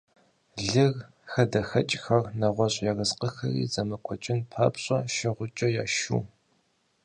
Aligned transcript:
Лыр, 0.69 0.93
хадэхэкӀхэр, 1.31 2.23
нэгъуэщӀ 2.39 2.83
ерыскъыхэри 2.89 3.71
зэмыкӀуэкӀын 3.73 4.39
папщӀэ, 4.51 4.97
шыгъукӀэ 5.13 5.67
яшыу. 5.83 6.23